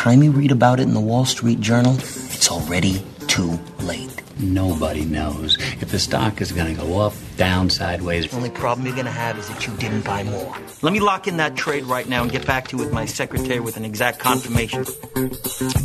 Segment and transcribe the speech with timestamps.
[0.00, 4.10] time you read about it in the Wall Street Journal, it's already too late.
[4.38, 8.30] Nobody knows if the stock is going to go up, down, sideways.
[8.30, 10.56] The only problem you're going to have is that you didn't buy more.
[10.80, 13.04] Let me lock in that trade right now and get back to you with my
[13.04, 14.86] secretary with an exact confirmation.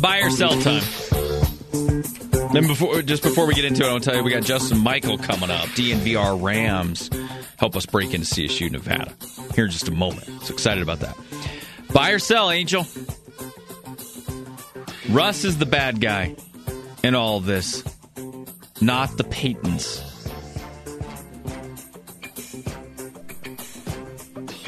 [0.00, 0.82] Buy or sell time.
[2.54, 5.18] Then before, just before we get into it, I'll tell you we got Justin Michael
[5.18, 5.66] coming up.
[5.76, 7.10] DNVR Rams
[7.58, 9.12] help us break into CSU Nevada
[9.54, 10.26] here in just a moment.
[10.44, 11.14] So excited about that.
[11.92, 12.86] Buy or sell, Angel.
[15.10, 16.34] Russ is the bad guy
[17.04, 17.84] in all this,
[18.80, 20.02] not the Paytons.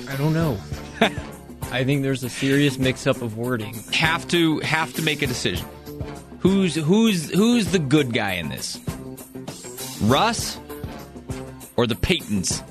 [0.09, 0.59] I don't know.
[1.73, 3.75] I think there's a serious mix-up of wording.
[3.93, 5.67] Have to have to make a decision.
[6.41, 8.79] Who's who's who's the good guy in this?
[10.03, 10.59] Russ
[11.77, 12.63] or the Paytons?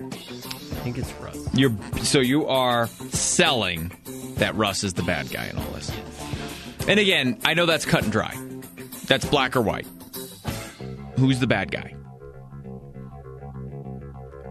[0.00, 1.54] I think it's Russ.
[1.54, 3.92] You're so you are selling
[4.38, 5.90] that Russ is the bad guy in all this.
[6.88, 8.34] And again, I know that's cut and dry.
[9.06, 9.86] That's black or white.
[11.18, 11.94] Who's the bad guy?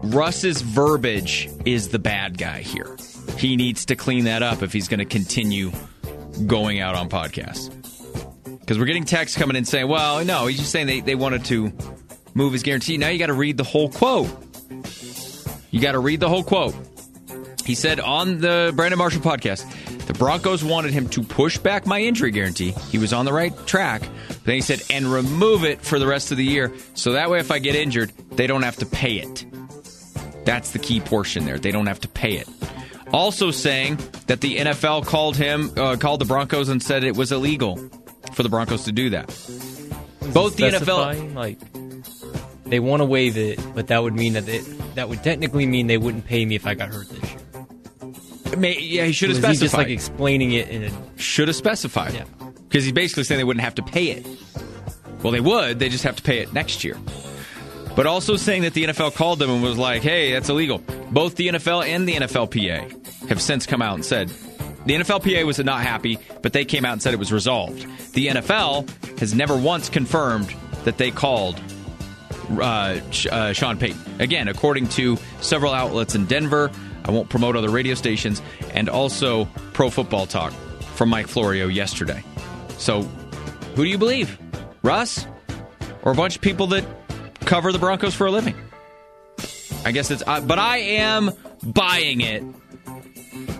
[0.02, 2.96] Russ's verbiage is the bad guy here.
[3.36, 5.72] He needs to clean that up if he's going to continue
[6.46, 7.74] going out on podcasts.
[8.60, 11.44] Because we're getting texts coming in saying, well, no, he's just saying they, they wanted
[11.46, 11.72] to
[12.34, 12.96] move his guarantee.
[12.98, 14.28] Now you got to read the whole quote.
[15.70, 16.74] You got to read the whole quote.
[17.68, 19.62] He said on the Brandon Marshall podcast,
[20.06, 22.70] the Broncos wanted him to push back my injury guarantee.
[22.88, 24.00] He was on the right track.
[24.28, 26.72] But then he said, and remove it for the rest of the year.
[26.94, 29.44] So that way, if I get injured, they don't have to pay it.
[30.46, 31.58] That's the key portion there.
[31.58, 32.48] They don't have to pay it.
[33.12, 33.98] Also saying
[34.28, 37.76] that the NFL called him, uh, called the Broncos and said it was illegal
[38.32, 39.26] for the Broncos to do that.
[40.32, 41.58] Both the NFL, like
[42.64, 44.60] they want to waive it, but that would mean that they,
[44.94, 47.38] that would technically mean they wouldn't pay me if I got hurt this year.
[48.56, 49.90] May, yeah, he should have he just like specified.
[49.90, 52.14] explaining it in a should have specified.
[52.14, 52.24] Yeah.
[52.68, 54.26] Because he's basically saying they wouldn't have to pay it.
[55.22, 55.78] Well, they would.
[55.78, 56.96] They just have to pay it next year.
[57.96, 60.78] But also saying that the NFL called them and was like, hey, that's illegal.
[61.10, 64.28] Both the NFL and the NFLPA have since come out and said
[64.86, 67.84] the NFLPA was not happy, but they came out and said it was resolved.
[68.12, 70.54] The NFL has never once confirmed
[70.84, 71.60] that they called
[72.52, 73.00] uh,
[73.30, 74.20] uh, Sean Payton.
[74.20, 76.70] Again, according to several outlets in Denver,
[77.08, 78.42] I won't promote other radio stations,
[78.74, 80.52] and also Pro Football Talk
[80.94, 82.22] from Mike Florio yesterday.
[82.76, 83.02] So,
[83.74, 84.38] who do you believe?
[84.82, 85.26] Russ?
[86.02, 86.84] Or a bunch of people that
[87.46, 88.54] cover the Broncos for a living?
[89.84, 91.30] I guess it's, uh, but I am
[91.62, 92.42] buying it.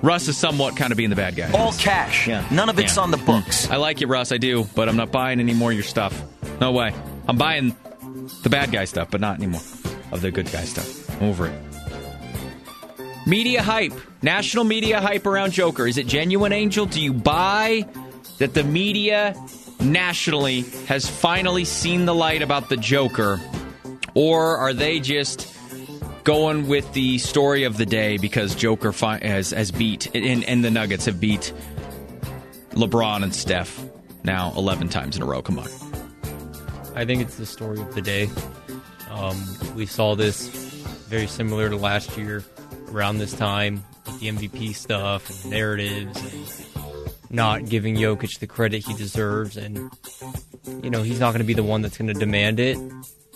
[0.02, 1.50] Russ is somewhat kind of being the bad guy.
[1.52, 2.28] All cash.
[2.28, 2.44] Yeah.
[2.52, 3.02] None of it's Yeah.
[3.02, 3.68] on the books.
[3.70, 4.30] I like you, Russ.
[4.30, 6.20] I do, but I'm not buying any more of your stuff.
[6.60, 6.92] No way.
[7.26, 7.74] I'm buying
[8.42, 9.62] the bad guy stuff, but not anymore
[10.12, 11.08] of the good guy stuff.
[11.20, 11.52] I'm over it.
[13.28, 15.86] Media hype, national media hype around Joker.
[15.86, 16.86] Is it genuine, Angel?
[16.86, 17.86] Do you buy
[18.38, 19.36] that the media
[19.80, 23.38] nationally has finally seen the light about the Joker,
[24.14, 25.54] or are they just
[26.24, 30.64] going with the story of the day because Joker fi- has has beat and, and
[30.64, 31.52] the Nuggets have beat
[32.70, 33.84] LeBron and Steph
[34.24, 35.42] now 11 times in a row.
[35.42, 35.68] Come on.
[36.94, 38.30] I think it's the story of the day.
[39.10, 39.38] Um,
[39.74, 40.48] we saw this
[41.10, 42.42] very similar to last year
[42.92, 46.20] around this time the MVP stuff and narratives
[46.74, 49.56] and not giving Jokic the credit he deserves.
[49.58, 49.90] And,
[50.82, 52.78] you know, he's not going to be the one that's going to demand it.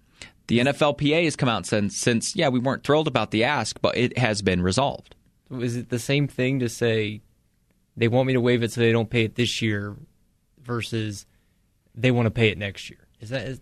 [0.49, 3.97] The NFLPA has come out since, since, yeah, we weren't thrilled about the ask, but
[3.97, 5.17] it has been resolved.
[5.51, 7.21] Is it the same thing to say
[7.97, 9.97] they want me to waive it so they don't pay it this year
[10.63, 11.27] versus
[11.95, 13.01] they want to pay it next year?
[13.21, 13.61] Is that is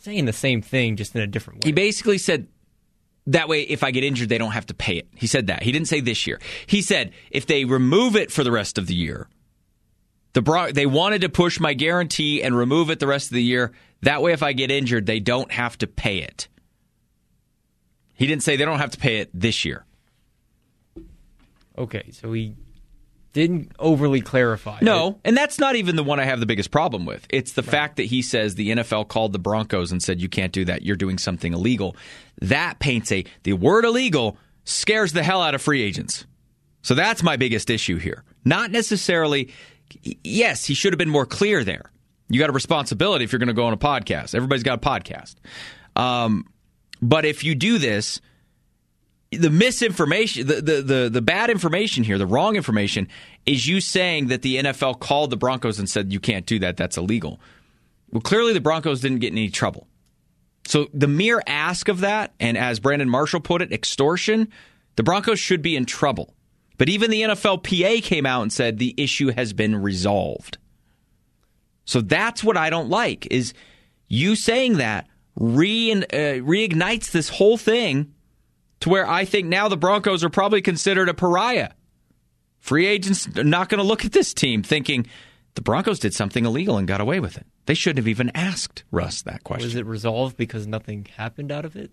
[0.00, 1.68] saying the same thing just in a different way?
[1.68, 2.48] He basically said,
[3.28, 5.08] that way, if I get injured, they don't have to pay it.
[5.14, 5.62] He said that.
[5.62, 6.40] He didn't say this year.
[6.66, 9.28] He said if they remove it for the rest of the year,
[10.36, 13.42] the Bron- they wanted to push my guarantee and remove it the rest of the
[13.42, 13.72] year.
[14.02, 16.48] That way, if I get injured, they don't have to pay it.
[18.12, 19.86] He didn't say they don't have to pay it this year.
[21.78, 22.54] Okay, so he
[23.32, 24.80] didn't overly clarify.
[24.82, 27.26] No, and that's not even the one I have the biggest problem with.
[27.30, 27.70] It's the right.
[27.70, 30.82] fact that he says the NFL called the Broncos and said you can't do that.
[30.82, 31.96] You're doing something illegal.
[32.42, 36.26] That paints a the word illegal scares the hell out of free agents.
[36.82, 38.22] So that's my biggest issue here.
[38.44, 39.50] Not necessarily
[40.02, 41.90] yes, he should have been more clear there.
[42.28, 44.34] You got a responsibility if you're going to go on a podcast.
[44.34, 45.36] Everybody's got a podcast.
[45.94, 46.46] Um,
[47.00, 48.20] but if you do this,
[49.30, 53.08] the misinformation, the, the, the, the, bad information here, the wrong information,
[53.44, 56.76] is you saying that the NFL called the Broncos and said, you can't do that.
[56.76, 57.40] That's illegal.
[58.10, 59.86] Well, clearly the Broncos didn't get in any trouble.
[60.66, 64.48] So the mere ask of that, and as Brandon Marshall put it, extortion,
[64.96, 66.34] the Broncos should be in trouble.
[66.78, 70.58] But even the NFLPA came out and said the issue has been resolved.
[71.84, 73.54] So that's what I don't like is
[74.08, 78.12] you saying that re- uh, reignites this whole thing
[78.80, 81.70] to where I think now the Broncos are probably considered a pariah.
[82.58, 85.06] Free agents are not going to look at this team thinking
[85.54, 87.46] the Broncos did something illegal and got away with it.
[87.66, 89.66] They shouldn't have even asked Russ that question.
[89.66, 91.90] Was it resolved because nothing happened out of it?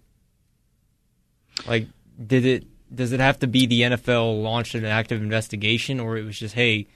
[1.68, 1.88] Like,
[2.26, 2.66] did it?
[2.94, 6.54] Does it have to be the NFL launched an active investigation, or it was just,
[6.54, 6.88] hey,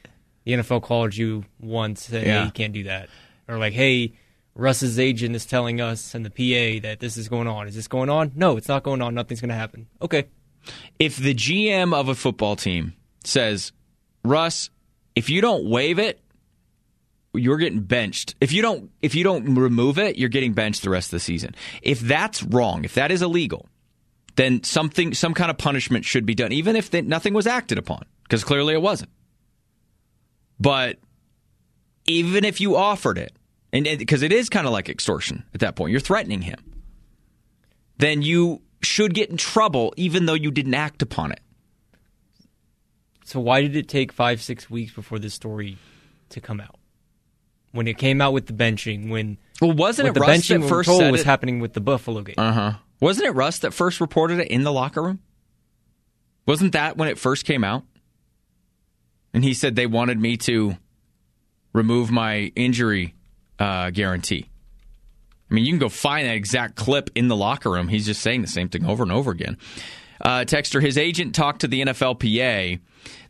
[0.43, 2.39] the NFL called you once, and yeah.
[2.39, 3.09] hey, you can't do that,
[3.47, 4.13] or like, hey,
[4.57, 7.67] Russ's agent is telling us and the PA that this is going on.
[7.67, 8.31] Is this going on?
[8.35, 9.13] No, it's not going on.
[9.13, 9.87] Nothing's going to happen.
[10.01, 10.25] Okay.
[10.97, 12.93] If the GM of a football team
[13.23, 13.71] says,
[14.25, 14.71] Russ,
[15.15, 16.19] if you don't waive it,
[17.33, 18.35] you're getting benched.
[18.41, 21.19] If you don't if you don't remove it, you're getting benched the rest of the
[21.19, 21.53] season.
[21.81, 23.67] If that's wrong, if that is illegal,
[24.37, 28.03] then something some kind of punishment should be done even if nothing was acted upon
[28.23, 29.09] because clearly it wasn't.
[30.59, 30.97] But
[32.05, 33.33] even if you offered it,
[33.73, 36.57] and because it is kind of like extortion at that point, you're threatening him.
[37.97, 41.41] Then you should get in trouble, even though you didn't act upon it.
[43.25, 45.77] So why did it take five, six weeks before this story
[46.29, 46.75] to come out?
[47.71, 50.69] When it came out with the benching, when well, wasn't it the Russ benching that
[50.69, 51.25] first said was it?
[51.25, 52.35] happening with the Buffalo game?
[52.37, 52.73] Uh huh.
[52.99, 55.19] Wasn't it Russ that first reported it in the locker room?
[56.45, 57.83] Wasn't that when it first came out?
[59.33, 60.77] And he said they wanted me to
[61.73, 63.13] remove my injury
[63.59, 64.49] uh, guarantee.
[65.49, 67.87] I mean, you can go find that exact clip in the locker room.
[67.87, 69.57] He's just saying the same thing over and over again.
[70.19, 72.79] Uh, Texter, his agent talked to the NFLPA.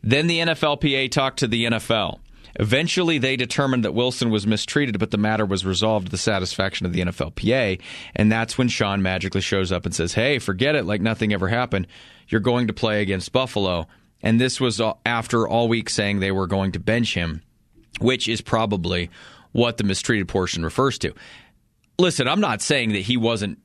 [0.02, 2.18] Then the NFLPA talked to the NFL.
[2.56, 6.86] Eventually, they determined that Wilson was mistreated, but the matter was resolved to the satisfaction
[6.86, 7.80] of the NFLPA.
[8.14, 11.48] And that's when Sean magically shows up and says, Hey, forget it, like nothing ever
[11.48, 11.86] happened.
[12.28, 13.86] You're going to play against Buffalo.
[14.22, 17.42] And this was after all week saying they were going to bench him,
[18.00, 19.10] which is probably
[19.52, 21.14] what the mistreated portion refers to.
[21.98, 23.58] Listen, I'm not saying that he wasn't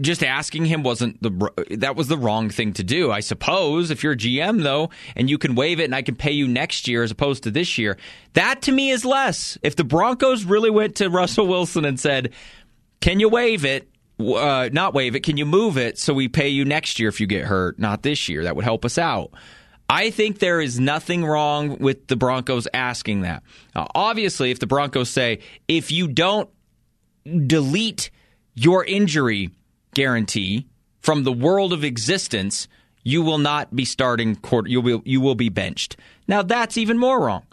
[0.00, 3.12] just asking him wasn't the that was the wrong thing to do.
[3.12, 6.16] I suppose if you're a GM though and you can waive it and I can
[6.16, 7.96] pay you next year as opposed to this year,
[8.32, 9.56] that to me is less.
[9.62, 12.32] If the Broncos really went to Russell Wilson and said,
[13.00, 15.24] "Can you waive it?" Uh, not waive it.
[15.24, 18.02] Can you move it so we pay you next year if you get hurt, not
[18.02, 18.44] this year?
[18.44, 19.32] That would help us out.
[19.88, 23.42] I think there is nothing wrong with the Broncos asking that.
[23.74, 26.48] Now, obviously, if the Broncos say, if you don't
[27.46, 28.10] delete
[28.54, 29.50] your injury
[29.94, 30.66] guarantee
[31.00, 32.68] from the world of existence,
[33.02, 34.68] you will not be starting court.
[34.68, 35.96] You will you will be benched.
[36.26, 37.44] Now that's even more wrong.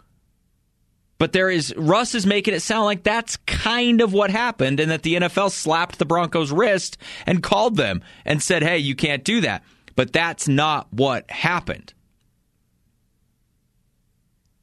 [1.18, 4.90] But there is Russ is making it sound like that's kind of what happened, and
[4.90, 9.22] that the NFL slapped the Broncos' wrist and called them and said, "Hey, you can't
[9.22, 9.62] do that."
[9.94, 11.92] But that's not what happened.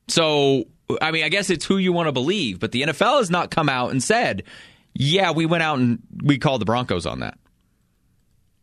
[0.07, 0.65] So,
[1.01, 3.51] I mean, I guess it's who you want to believe, but the NFL has not
[3.51, 4.43] come out and said,
[4.93, 7.37] yeah, we went out and we called the Broncos on that.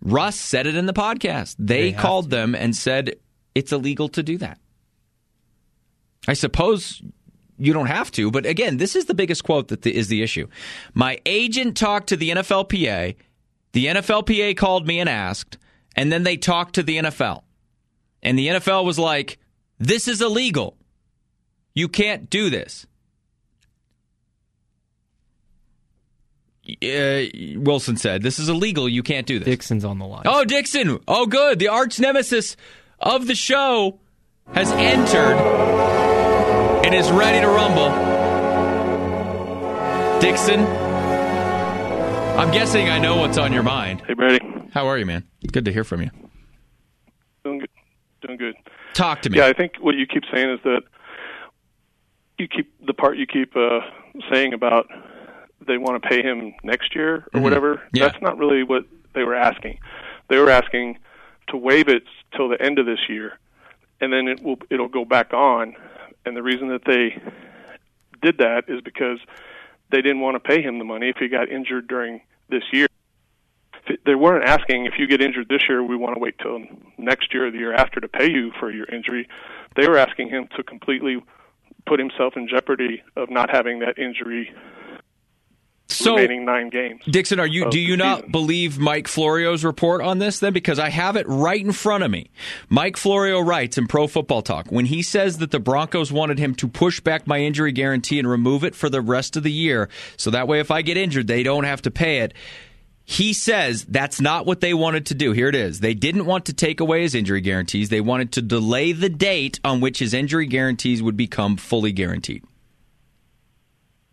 [0.01, 1.57] Russ said it in the podcast.
[1.59, 3.17] They, they called them and said
[3.55, 4.59] it's illegal to do that.
[6.29, 7.03] I suppose
[7.59, 10.23] you don't have to, but again, this is the biggest quote that the, is the
[10.23, 10.47] issue.
[10.93, 13.17] My agent talked to the NFLPA.
[13.73, 15.59] The NFLPA called me and asked,
[15.95, 17.43] and then they talked to the NFL.
[18.23, 19.39] And the NFL was like,
[19.79, 20.77] this is illegal.
[21.75, 22.87] You can't do this.
[26.83, 28.89] Uh, Wilson said, This is illegal.
[28.89, 29.47] You can't do this.
[29.47, 30.25] Dixon's on the line.
[30.27, 30.99] Oh, Dixon.
[31.07, 31.59] Oh, good.
[31.59, 32.57] The arch nemesis
[32.99, 34.01] of the show
[34.55, 35.37] has entered
[36.85, 37.91] and is ready to rumble.
[40.21, 40.61] Dixon,
[42.37, 44.03] I'm guessing I know what's on your mind.
[44.07, 44.45] Hey, Brady.
[44.73, 45.25] How are you, man?
[45.53, 46.11] Good to hear from you.
[47.45, 47.71] Doing good.
[48.23, 48.55] Doing good.
[48.95, 49.39] Talk to me.
[49.39, 50.83] Yeah, I think what you keep saying is that
[52.39, 53.81] you keep the part you keep uh,
[54.33, 54.87] saying about
[55.67, 57.43] they want to pay him next year or Mhm.
[57.43, 57.83] whatever.
[57.93, 58.07] Yeah.
[58.07, 59.79] That's not really what they were asking.
[60.29, 60.99] They were asking
[61.49, 62.05] to waive it
[62.35, 63.39] till the end of this year,
[64.01, 65.77] and then it will it'll go back on.
[66.25, 67.21] And the reason that they
[68.23, 69.19] did that is because
[69.91, 72.89] they didn't want to pay him the money if he got injured during this year.
[74.05, 76.61] They weren't asking if you get injured this year, we want to wait till
[76.99, 79.29] next year or the year after to pay you for your injury.
[79.77, 81.23] They were asking him to completely
[81.87, 84.53] put himself in jeopardy of not having that injury
[85.89, 87.01] so, remaining nine games.
[87.05, 88.33] Dixon, are you do you not season.
[88.33, 90.53] believe Mike Florio's report on this then?
[90.53, 92.31] Because I have it right in front of me.
[92.69, 96.55] Mike Florio writes in Pro Football Talk when he says that the Broncos wanted him
[96.57, 99.89] to push back my injury guarantee and remove it for the rest of the year,
[100.17, 102.35] so that way if I get injured, they don't have to pay it.
[103.09, 105.31] He says that's not what they wanted to do.
[105.31, 105.79] Here it is.
[105.79, 107.89] They didn't want to take away his injury guarantees.
[107.89, 112.43] They wanted to delay the date on which his injury guarantees would become fully guaranteed.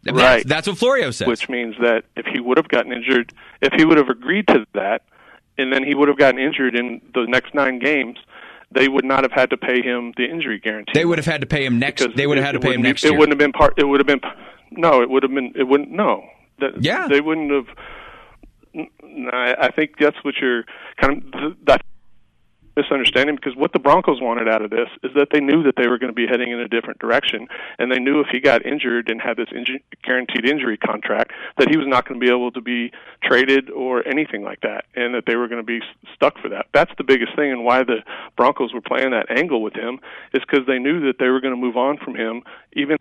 [0.04, 0.44] That's- Right.
[0.48, 1.28] That's what Florio says.
[1.28, 3.32] which means that if he would have gotten injured,
[3.62, 5.04] if he would have agreed to that,
[5.58, 8.18] and then he would have gotten injured in the next nine games,
[8.72, 10.92] they would not have had to pay him the injury guarantee.
[10.94, 12.02] They would have had to pay him next.
[12.02, 13.14] because They would have had to pay him next year.
[13.14, 13.76] It wouldn't have been part.
[13.78, 14.22] It would have been.
[14.72, 15.54] No, it would have been.
[15.56, 15.92] It wouldn't.
[15.92, 16.26] No.
[16.60, 17.08] That, Yeah.
[17.08, 17.68] They wouldn't have.
[19.32, 20.64] I think that's what you're
[21.00, 21.82] kind of that
[22.76, 25.88] misunderstanding because what the Broncos wanted out of this is that they knew that they
[25.88, 28.66] were going to be heading in a different direction, and they knew if he got
[28.66, 32.32] injured and had this inju- guaranteed injury contract that he was not going to be
[32.32, 32.92] able to be
[33.24, 35.80] traded or anything like that, and that they were going to be
[36.16, 36.68] stuck for that.
[36.74, 37.98] That's the biggest thing, and why the
[38.36, 40.00] Broncos were playing that angle with him
[40.34, 42.98] is because they knew that they were going to move on from him, even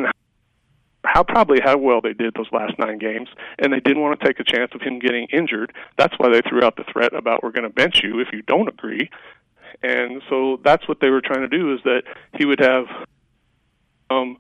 [1.05, 4.27] how probably how well they did those last nine games, and they didn't want to
[4.27, 5.73] take a chance of him getting injured.
[5.99, 8.43] That's why they threw out the threat about we're going to bench you if you
[8.43, 9.11] don't agree.
[9.83, 12.03] And so that's what they were trying to do is that
[12.37, 12.85] he would have
[14.11, 14.37] um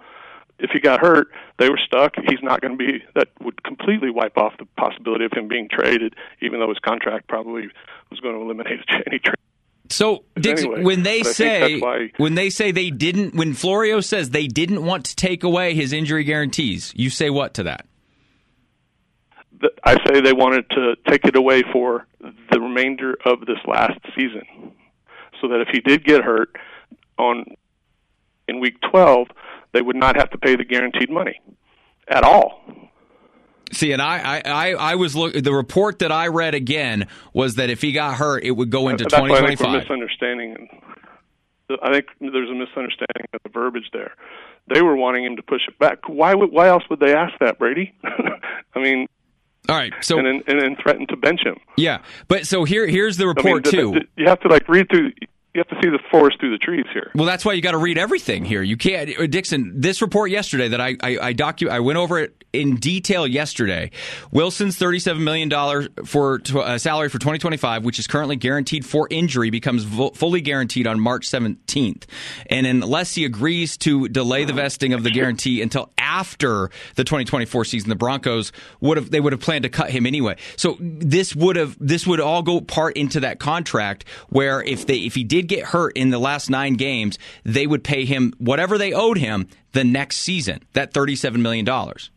[0.58, 2.14] if he got hurt, they were stuck.
[2.16, 5.68] He's not going to be that would completely wipe off the possibility of him being
[5.68, 7.68] traded, even though his contract probably
[8.10, 9.34] was going to eliminate any trade.
[9.90, 13.34] so, Dixon, anyway, when they but I think say why- when they say they didn't,
[13.34, 17.54] when Florio says they didn't want to take away his injury guarantees, you say what
[17.54, 17.86] to that?
[19.60, 23.98] th- I say they wanted to take it away for the remainder of this last
[24.16, 24.72] season,
[25.42, 26.56] so that if he did get hurt
[27.18, 27.44] on
[28.48, 29.28] in week 12,
[29.72, 31.38] they would not have to pay the guaranteed money
[32.08, 32.62] at all.
[33.72, 35.32] See, and I, I, I, I was look.
[35.32, 38.88] The report that I read again was that if he got hurt, it would go
[38.88, 40.68] into That's why I twenty think we're misunderstanding.
[41.82, 44.12] I think there's a misunderstanding of the verbiage there.
[44.72, 46.06] They were wanting him to push it back.
[46.06, 46.52] Why would?
[46.52, 47.94] Why else would they ask that, Brady?
[48.04, 49.08] I mean,
[49.72, 51.56] All right, so and then and then threaten to bench him.
[51.78, 53.92] yeah, but so here, here's the I mean, report th- too.
[53.92, 55.12] th- you have to like read through.
[55.54, 57.10] You have to see the forest through the trees here.
[57.14, 58.62] Well, that's why you got to read everything here.
[58.62, 59.72] You can't, Dixon.
[59.80, 63.90] This report yesterday that I I, I docu I went over it in detail yesterday.
[64.30, 69.08] Wilson's thirty-seven million dollars for uh, salary for twenty twenty-five, which is currently guaranteed for
[69.10, 72.06] injury, becomes vo- fully guaranteed on March seventeenth,
[72.46, 77.24] and unless he agrees to delay the vesting of the guarantee until after the twenty
[77.24, 80.36] twenty-four season, the Broncos would have they would have planned to cut him anyway.
[80.56, 84.98] So this would have this would all go part into that contract where if they
[84.98, 88.78] if he did get hurt in the last nine games, they would pay him whatever
[88.78, 90.62] they owed him the next season.
[90.74, 92.10] That thirty-seven million dollars.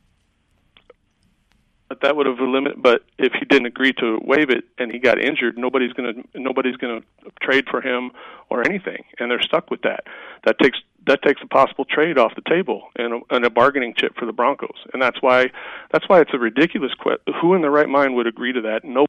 [1.88, 2.82] But that would have eliminated.
[2.82, 6.78] But if he didn't agree to waive it and he got injured, nobody's to nobody's
[6.78, 7.04] to
[7.42, 8.12] trade for him
[8.50, 10.06] or anything, and they're stuck with that.
[10.46, 13.94] That takes that takes a possible trade off the table and a, and a bargaining
[13.96, 15.52] chip for the Broncos, and that's why
[15.92, 17.34] that's why it's a ridiculous question.
[17.42, 18.84] Who in their right mind would agree to that?
[18.84, 19.06] No.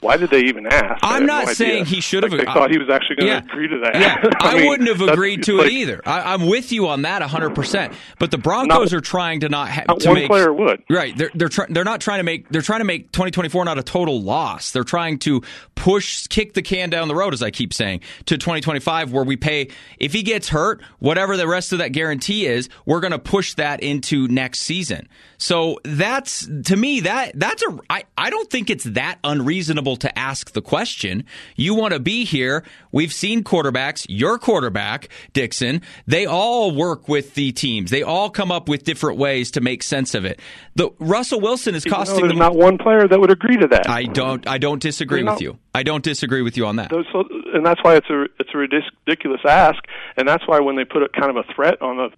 [0.00, 1.00] Why did they even ask?
[1.02, 2.30] I'm not no saying he should have.
[2.30, 3.94] Like, they thought he was actually going to yeah, agree to that.
[3.96, 6.00] Yeah, I, mean, wouldn't have agreed to it's it either.
[6.06, 7.52] I, I'm with you on that 100.
[7.56, 10.84] percent But the Broncos Not- are trying to not have one make player would.
[10.88, 11.16] right.
[11.16, 13.82] They're they're try, they're not trying to make they're trying to make 2024 not a
[13.82, 14.70] total loss.
[14.70, 15.42] They're trying to
[15.74, 19.36] push kick the can down the road, as I keep saying, to 2025, where we
[19.36, 23.18] pay if he gets hurt, whatever the rest of that guarantee is, we're going to
[23.18, 25.08] push that into next season.
[25.38, 30.18] So that's to me that that's a I, I don't think it's that unreasonable to
[30.18, 31.24] ask the question.
[31.56, 32.64] You want to be here.
[32.92, 37.90] We've seen quarterbacks, your quarterback, Dixon, they all work with the teams.
[37.90, 40.40] They all come up with different ways to make sense of it.
[40.74, 43.88] The Russell Wilson is costing there's them not one player that would agree to that.
[43.88, 45.58] I don't I don't disagree with you.
[45.74, 46.90] I don't disagree with you on that.
[46.90, 49.82] So, and that's why it's a it's a ridiculous ask,
[50.16, 52.10] and that's why when they put a kind of a threat on the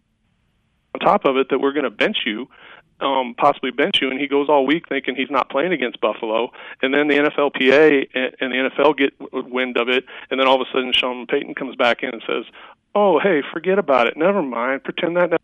[0.94, 2.48] on top of it that we're going to bench you,
[3.00, 6.52] um, possibly bench you, and he goes all week thinking he's not playing against Buffalo,
[6.82, 10.60] and then the NFLPA and, and the NFL get wind of it, and then all
[10.60, 12.44] of a sudden Sean Payton comes back in and says,
[12.94, 14.16] "Oh, hey, forget about it.
[14.16, 14.84] Never mind.
[14.84, 15.38] Pretend that." never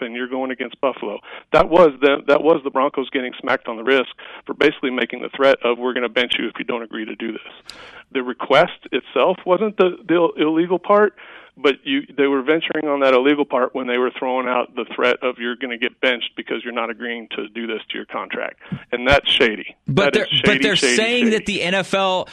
[0.00, 0.16] happened.
[0.16, 1.20] You're going against Buffalo.
[1.52, 4.10] That was the that was the Broncos getting smacked on the wrist
[4.46, 7.04] for basically making the threat of we're going to bench you if you don't agree
[7.04, 7.76] to do this.
[8.12, 11.14] The request itself wasn't the the illegal part,
[11.56, 14.84] but you they were venturing on that illegal part when they were throwing out the
[14.94, 17.96] threat of you're going to get benched because you're not agreeing to do this to
[17.96, 18.60] your contract,
[18.92, 19.76] and that's shady.
[19.86, 21.36] But That they're shady, but they're shady, saying shady.
[21.36, 22.28] that the NFL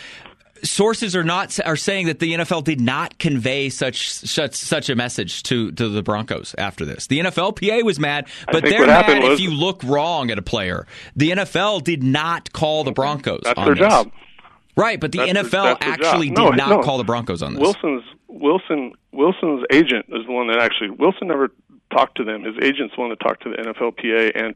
[0.63, 4.95] sources are not are saying that the NFL did not convey such such such a
[4.95, 7.07] message to to the Broncos after this.
[7.07, 10.88] The NFLPA was mad, but they're mad happened if you look wrong at a player.
[11.15, 13.41] The NFL did not call the Broncos.
[13.43, 13.88] that's on their this.
[13.88, 14.12] job.
[14.75, 16.51] Right, but the That's NFL their actually job.
[16.51, 16.83] did not no.
[16.83, 17.62] call the Broncos on this.
[17.62, 21.50] Wilson's Wilson Wilson's agent is the one that actually Wilson never
[21.91, 22.43] talked to them.
[22.43, 24.53] His agent's the one that talked to the NFLPA and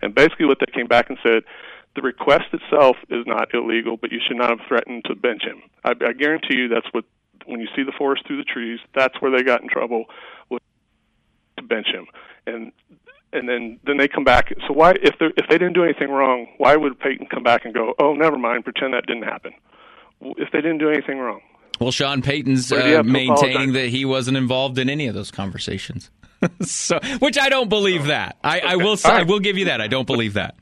[0.00, 1.42] and basically what they came back and said
[1.96, 5.62] the request itself is not illegal, but you should not have threatened to bench him.
[5.84, 7.04] I, I guarantee you that's what
[7.46, 10.04] when you see the forest through the trees, that's where they got in trouble
[10.48, 10.62] with
[11.56, 12.06] to bench him.
[12.46, 12.70] And
[13.32, 14.52] and then then they come back.
[14.68, 17.64] So why if they if they didn't do anything wrong, why would Payton come back
[17.64, 19.54] and go, "Oh, never mind, pretend that didn't happen"?
[20.20, 21.40] If they didn't do anything wrong.
[21.78, 25.14] Well, Sean Payton's Or do you uh, maintaining that he wasn't involved in any of
[25.14, 26.10] those conversations.
[26.60, 28.36] so, which I don't believe that.
[28.42, 29.80] I, I will say, All I will give you that.
[29.80, 30.54] I don't believe that.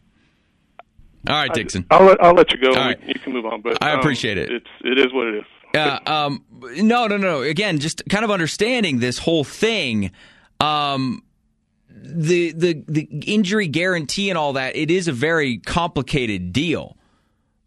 [1.29, 1.87] All right, Dixon.
[1.91, 2.71] I'll let I'll let you go.
[2.71, 2.99] Right.
[3.05, 4.51] You can move on, but I um, appreciate it.
[4.51, 5.45] It's it is what it is.
[5.75, 6.45] Uh, um,
[6.77, 7.43] no, no, no.
[7.43, 10.13] Again, just kind of understanding this whole thing.
[10.61, 11.23] Um,
[11.91, 14.77] the the the injury guarantee and all that.
[14.77, 16.97] It is a very complicated deal.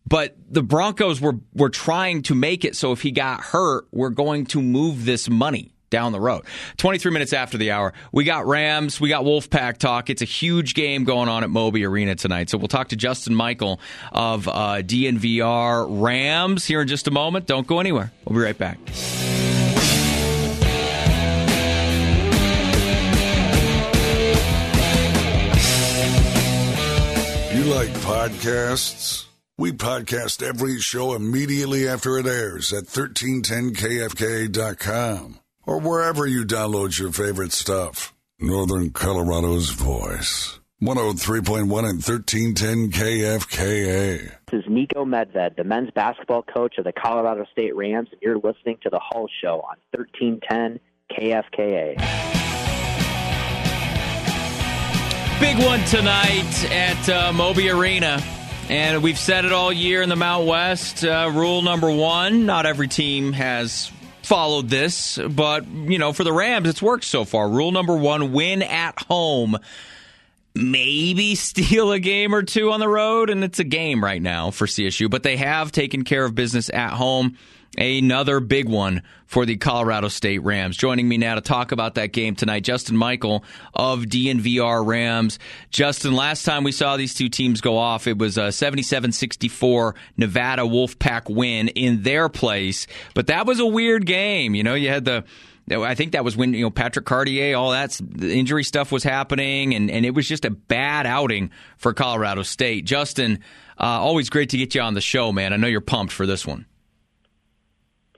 [0.10, 4.10] But the Broncos were were trying to make it so if he got hurt, we're
[4.10, 6.46] going to move this money down the road.
[6.78, 10.10] 23 minutes after the hour, we got Rams, we got Wolfpack talk.
[10.10, 12.50] It's a huge game going on at Moby Arena tonight.
[12.50, 13.80] So we'll talk to Justin Michael
[14.12, 17.46] of uh, DNVR Rams here in just a moment.
[17.46, 18.12] Don't go anywhere.
[18.26, 18.78] We'll be right back.
[27.56, 29.29] You like podcasts?
[29.60, 37.12] We podcast every show immediately after it airs at 1310kfk.com or wherever you download your
[37.12, 38.16] favorite stuff.
[38.40, 40.62] Northern Colorado's voice.
[40.82, 44.32] 103.1 and 1310 KFKA.
[44.50, 48.38] This is Niko Medved, the men's basketball coach of the Colorado State Rams, and you're
[48.38, 50.80] listening to the Hull Show on 1310
[51.12, 51.98] KFKA.
[55.42, 58.24] Big one tonight at uh, Moby Arena.
[58.70, 61.04] And we've said it all year in the Mount West.
[61.04, 66.32] Uh, rule number one not every team has followed this, but, you know, for the
[66.32, 67.50] Rams, it's worked so far.
[67.50, 69.58] Rule number one win at home.
[70.54, 74.52] Maybe steal a game or two on the road, and it's a game right now
[74.52, 77.38] for CSU, but they have taken care of business at home.
[77.80, 80.76] Another big one for the Colorado State Rams.
[80.76, 85.40] Joining me now to talk about that game tonight, Justin Michael of DNVR Rams.
[85.70, 89.96] Justin, last time we saw these two teams go off, it was a 77 64
[90.18, 92.86] Nevada Wolfpack win in their place.
[93.14, 94.56] But that was a weird game.
[94.56, 95.24] You know, you had the.
[95.72, 99.74] I think that was when you know Patrick Cartier, all that injury stuff was happening,
[99.74, 102.84] and, and it was just a bad outing for Colorado State.
[102.84, 103.40] Justin,
[103.80, 105.54] uh, always great to get you on the show, man.
[105.54, 106.66] I know you're pumped for this one.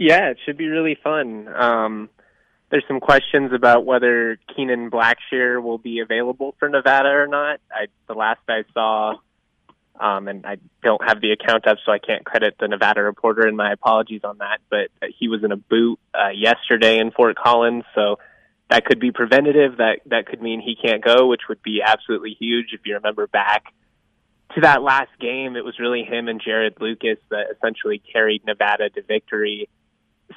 [0.02, 1.48] Yeah, it should be really fun.
[1.48, 2.10] Um,
[2.72, 7.60] there's some questions about whether Kenan Blackshear will be available for Nevada or not.
[7.72, 9.18] I, the last I saw,
[10.00, 13.46] um, and I don't have the account up, so I can't credit the Nevada reporter,
[13.46, 14.58] and my apologies on that.
[14.72, 14.88] But
[15.20, 18.18] he was in a boot uh, yesterday in Fort Collins, so
[18.72, 19.78] that could be preventative.
[19.78, 22.70] That that could mean he can't go, which would be absolutely huge.
[22.74, 23.66] If you remember back
[24.56, 28.90] to that last game, it was really him and Jarod Lucas that essentially carried Nevada
[28.90, 29.70] to victory.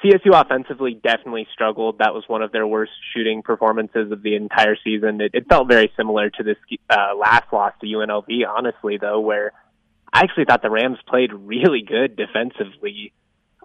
[0.03, 1.99] CSU offensively definitely struggled.
[1.99, 5.21] That was one of their worst shooting performances of the entire season.
[5.21, 6.57] It, it felt very similar to this
[6.89, 9.53] uh, last loss to UNLV, honestly, though, where
[10.11, 13.13] I actually thought the Rams played really good defensively.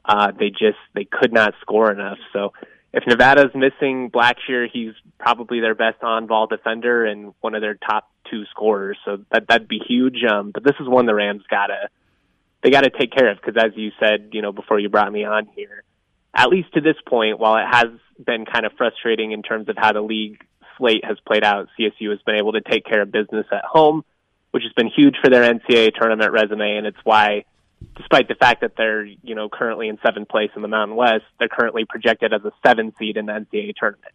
[0.05, 2.19] Uh, they just they could not score enough.
[2.33, 2.53] So
[2.93, 8.11] if Nevada's missing Blackshear, he's probably their best on-ball defender and one of their top
[8.31, 8.99] two scorers.
[9.05, 10.25] So that that'd be huge.
[10.25, 11.89] Um, but this is one the Rams gotta
[12.63, 15.25] they gotta take care of because, as you said, you know, before you brought me
[15.25, 15.85] on here,
[16.35, 17.89] at least to this point, while it has
[18.25, 20.43] been kind of frustrating in terms of how the league
[20.79, 24.05] slate has played out, CSU has been able to take care of business at home,
[24.51, 27.45] which has been huge for their NCAA tournament resume, and it's why
[27.97, 31.25] despite the fact that they're you know currently in seventh place in the Mountain West,
[31.39, 34.13] they're currently projected as a seven seed in the NCAA tournament.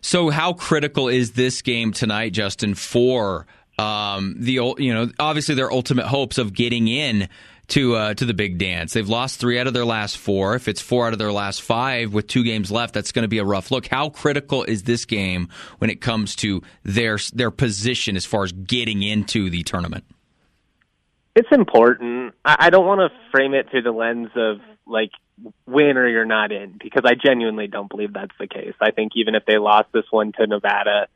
[0.00, 3.46] So, how critical is this game tonight, Justin, for
[3.78, 7.28] um, the you know obviously their ultimate hopes of getting in?
[7.72, 10.54] To uh, to the big dance, they've lost three out of their last four.
[10.54, 13.28] If it's four out of their last five with two games left, that's going to
[13.28, 13.86] be a rough look.
[13.86, 18.52] How critical is this game when it comes to their their position as far as
[18.52, 20.04] getting into the tournament?
[21.34, 22.34] It's important.
[22.44, 25.12] I don't want to frame it through the lens of like
[25.66, 28.74] win or you're not in because I genuinely don't believe that's the case.
[28.82, 31.08] I think even if they lost this one to Nevada,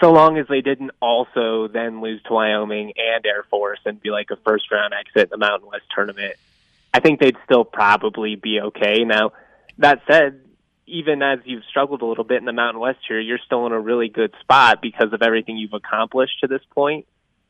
[0.00, 4.10] so long as they didn't also then lose to Wyoming and Air Force and be
[4.10, 6.34] like a first round exit in the Mountain West tournament,
[6.92, 9.04] I think they'd still probably be okay.
[9.04, 9.32] Now,
[9.78, 10.40] that said,
[10.86, 13.72] even as you've struggled a little bit in the Mountain West here, you're still in
[13.72, 17.06] a really good spot because of everything you've accomplished to this point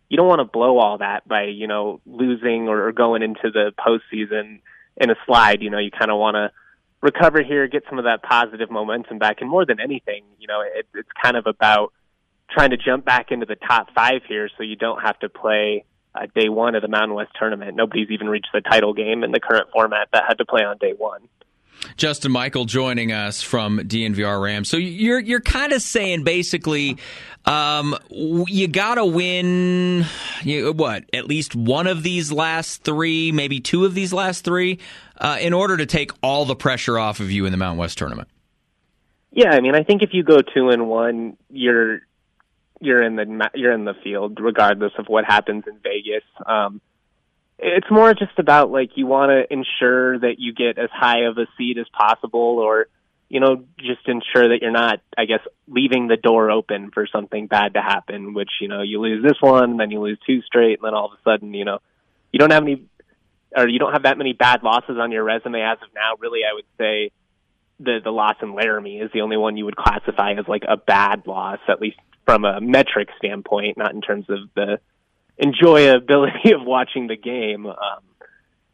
[0.08, 3.72] you don't want to blow all that by you know losing or, going into the
[3.78, 4.60] postseason
[4.96, 5.62] in a slide.
[5.62, 6.52] You know, you kind of want to
[7.00, 10.60] recover here, get some of that positive momentum back, and more than anything, you know,
[10.60, 11.92] it, it's kind of about
[12.50, 15.84] trying to jump back into the top five here, so you don't have to play
[16.14, 17.76] uh, day one of the Mountain West tournament.
[17.76, 20.78] Nobody's even reached the title game in the current format that had to play on
[20.78, 21.28] day one.
[21.96, 24.68] Justin Michael joining us from DNVR Rams.
[24.68, 26.98] So you're you're kind of saying basically,
[27.44, 30.06] um, you got to win.
[30.42, 31.04] You, what?
[31.12, 34.78] At least one of these last three, maybe two of these last three,
[35.18, 37.98] uh, in order to take all the pressure off of you in the Mountain West
[37.98, 38.28] tournament.
[39.30, 42.00] Yeah, I mean, I think if you go two and one, you're
[42.80, 46.24] you're in the you're in the field regardless of what happens in Vegas.
[46.44, 46.80] Um,
[47.58, 51.38] it's more just about like you want to ensure that you get as high of
[51.38, 52.86] a seat as possible or
[53.28, 57.46] you know just ensure that you're not i guess leaving the door open for something
[57.46, 60.42] bad to happen which you know you lose this one and then you lose two
[60.42, 61.78] straight and then all of a sudden you know
[62.32, 62.84] you don't have any
[63.56, 66.40] or you don't have that many bad losses on your resume as of now really
[66.48, 67.10] i would say
[67.80, 70.76] the the loss in Laramie is the only one you would classify as like a
[70.76, 74.80] bad loss at least from a metric standpoint not in terms of the
[75.42, 77.66] enjoyability of watching the game.
[77.66, 78.00] Um,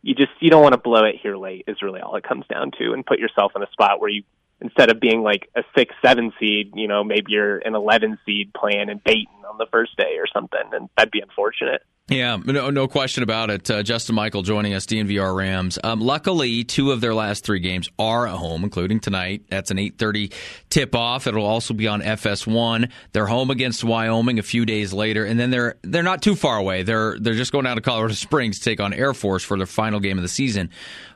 [0.02, 2.46] you just you don't want to blow it here late is really all it comes
[2.46, 4.22] down to, and put yourself in a spot where you
[4.60, 8.52] instead of being like a six seven seed, you know maybe you're an eleven seed
[8.54, 11.82] playing in Dayton on the first day or something, and that'd be unfortunate.
[12.10, 13.70] Yeah, no, no question about it.
[13.70, 15.78] Uh, Justin Michael joining us, DNVR Rams.
[15.84, 19.44] Um, luckily, two of their last three games are at home, including tonight.
[19.48, 20.32] That's an 8:30
[20.70, 21.28] tip-off.
[21.28, 22.90] It'll also be on FS1.
[23.12, 26.56] They're home against Wyoming a few days later, and then they're they're not too far
[26.56, 26.82] away.
[26.82, 29.66] They're they're just going down to Colorado Springs to take on Air Force for their
[29.66, 30.70] final game of the season.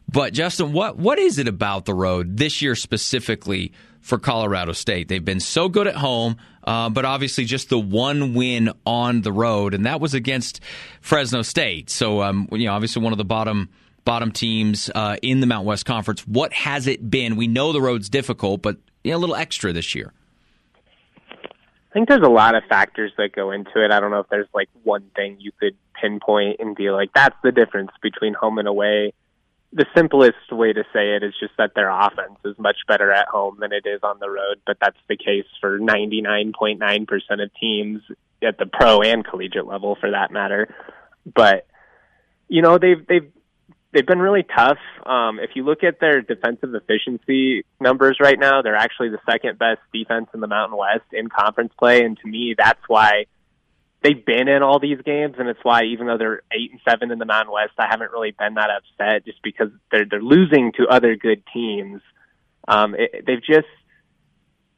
[0.08, 3.72] But Justin, what what is it about the road this year specifically
[4.04, 5.08] for Colorado State?
[5.08, 6.36] They've been so good at home.
[6.66, 10.60] Uh, but obviously just the one win on the road, and that was against
[11.02, 11.90] Fresno State.
[11.90, 13.68] So, um, you know, obviously one of the bottom
[14.04, 16.26] bottom teams uh, in the Mount West Conference.
[16.26, 17.36] What has it been?
[17.36, 20.12] We know the road's difficult, but you know, a little extra this year.
[21.40, 23.90] I think there's a lot of factors that go into it.
[23.90, 27.36] I don't know if there's like one thing you could pinpoint and be like, that's
[27.44, 29.12] the difference between home and away
[29.74, 33.26] the simplest way to say it is just that their offense is much better at
[33.26, 38.00] home than it is on the road, but that's the case for 99.9% of teams
[38.40, 40.72] at the pro and collegiate level for that matter.
[41.26, 41.66] But
[42.48, 43.32] you know, they've they've
[43.92, 44.78] they've been really tough.
[45.06, 49.58] Um if you look at their defensive efficiency numbers right now, they're actually the second
[49.58, 53.24] best defense in the Mountain West in conference play and to me that's why
[54.04, 57.10] they've been in all these games, and it's why even though they're eight and seven
[57.10, 60.72] in the Mountain West, I haven't really been that upset just because they're they're losing
[60.76, 62.02] to other good teams.
[62.68, 63.66] Um, it, they've just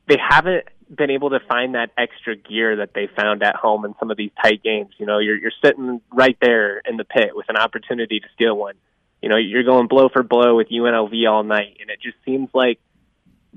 [0.09, 3.95] they haven't been able to find that extra gear that they found at home in
[3.99, 4.91] some of these tight games.
[4.99, 8.57] You know, you're you're sitting right there in the pit with an opportunity to steal
[8.57, 8.77] one.
[9.21, 12.49] You know, you're going blow for blow with UNLV all night, and it just seems
[12.55, 12.79] like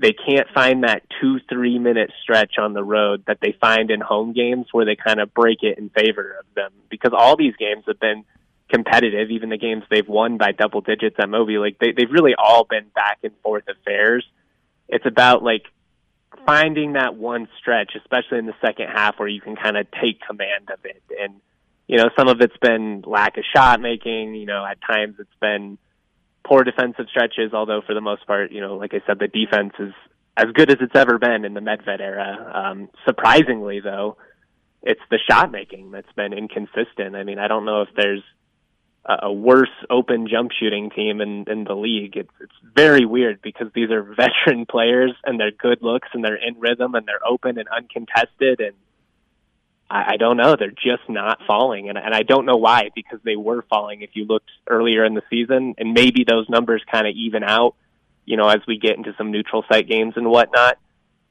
[0.00, 4.00] they can't find that two, three minute stretch on the road that they find in
[4.00, 6.72] home games where they kind of break it in favor of them.
[6.88, 8.24] Because all these games have been
[8.70, 11.58] competitive, even the games they've won by double digits at Moby.
[11.58, 14.24] Like they, they've really all been back and forth affairs.
[14.88, 15.64] It's about like
[16.46, 20.20] finding that one stretch, especially in the second half, where you can kind of take
[20.26, 21.02] command of it.
[21.20, 21.34] And
[21.86, 24.34] you know, some of it's been lack of shot making.
[24.34, 25.76] You know, at times it's been
[26.44, 27.52] poor defensive stretches.
[27.52, 29.92] Although for the most part, you know, like I said, the defense is
[30.36, 32.52] as good as it's ever been in the Medved era.
[32.54, 34.16] Um, surprisingly, though,
[34.82, 37.14] it's the shot making that's been inconsistent.
[37.14, 38.22] I mean, I don't know if there's
[39.04, 42.16] a worse open jump shooting team in, in the league.
[42.16, 44.02] It's it's very weird because these are
[44.46, 48.60] veteran players and they're good looks and they're in rhythm and they're open and uncontested
[48.60, 48.74] and
[49.90, 50.56] I, I don't know.
[50.56, 54.10] They're just not falling and and I don't know why because they were falling if
[54.14, 57.74] you looked earlier in the season and maybe those numbers kind of even out,
[58.24, 60.78] you know, as we get into some neutral site games and whatnot.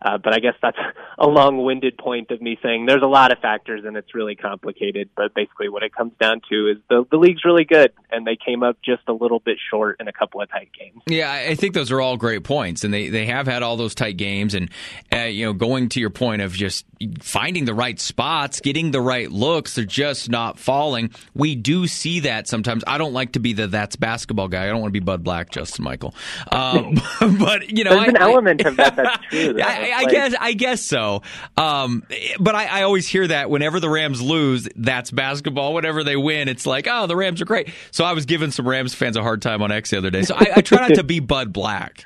[0.01, 0.77] Uh, but I guess that's
[1.17, 5.09] a long-winded point of me saying there's a lot of factors and it's really complicated.
[5.15, 8.37] But basically, what it comes down to is the the league's really good, and they
[8.37, 11.01] came up just a little bit short in a couple of tight games.
[11.07, 13.95] Yeah, I think those are all great points, and they, they have had all those
[13.95, 14.69] tight games, and
[15.13, 16.85] uh, you know, going to your point of just
[17.21, 21.11] finding the right spots, getting the right looks, they're just not falling.
[21.33, 22.83] We do see that sometimes.
[22.87, 24.63] I don't like to be the that's basketball guy.
[24.63, 26.13] I don't want to be Bud Black, Justin Michael.
[26.51, 26.95] Um,
[27.39, 29.61] but you know, there's I, an element of that that's true.
[29.61, 31.21] I, I, like, guess I guess so.
[31.57, 32.03] Um,
[32.39, 35.73] but I, I, always hear that whenever the Rams lose, that's basketball.
[35.73, 37.69] Whenever they win, it's like, oh, the Rams are great.
[37.91, 40.23] So I was giving some Rams fans a hard time on X the other day.
[40.23, 42.05] So I, I try not to be Bud Black.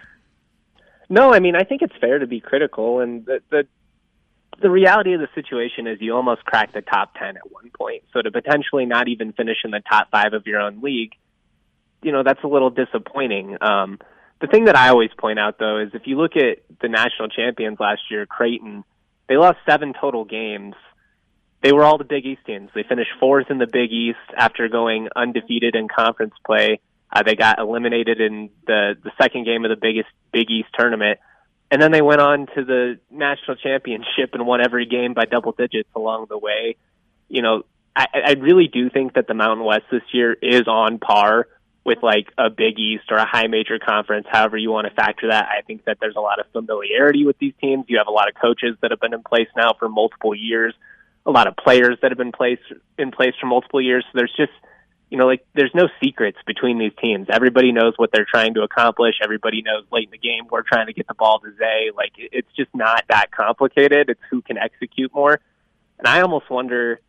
[1.09, 3.67] No, I mean I think it's fair to be critical, and the, the
[4.61, 8.03] the reality of the situation is you almost cracked the top 10 at one point.
[8.13, 11.13] So to potentially not even finish in the top five of your own league,
[12.01, 13.57] you know, that's a little disappointing.
[13.61, 13.99] Um,
[14.43, 17.29] the thing that I always point out though is if you look at the national
[17.29, 18.83] champions last year, Creighton,
[19.29, 20.75] they lost seven total games.
[21.61, 22.69] They were all the Big East teams.
[22.75, 26.81] They finished fourth in the Big East after going undefeated in conference play.
[27.09, 31.19] Uh, they got eliminated in the the second game of the biggest Big East tournament,
[31.71, 35.53] and then they went on to the national championship and won every game by double
[35.53, 36.75] digits along the way.
[37.29, 37.63] You know,
[37.95, 41.47] I, I really do think that the Mountain West this year is on par
[41.85, 45.27] with like a Big East or a high major conference, however you want to factor
[45.29, 45.47] that.
[45.49, 47.85] I think that there's a lot of familiarity with these teams.
[47.87, 50.73] You have a lot of coaches that have been in place now for multiple years,
[51.25, 52.59] a lot of players that have been place
[52.97, 54.05] in place for multiple years.
[54.11, 54.53] So there's just
[55.13, 57.27] you know, like there's no secrets between these teams.
[57.29, 59.13] Everybody knows what they're trying to accomplish.
[59.23, 61.91] Everybody knows late in the game we're trying to get the ball to Zay.
[61.95, 64.09] Like it's just not that complicated.
[64.09, 65.39] It's who can execute more.
[65.99, 66.99] And I almost wonder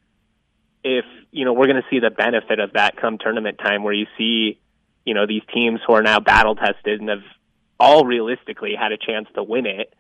[0.85, 3.95] if, you know, we're going to see the benefit of that come tournament time where
[3.95, 4.61] you see
[5.05, 7.23] you know, these teams who are now battle tested and have
[7.79, 9.93] all realistically had a chance to win it,